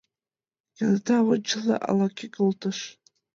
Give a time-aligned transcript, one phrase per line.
[0.75, 2.77] Кенета ончылно ала-кӧ колтыш.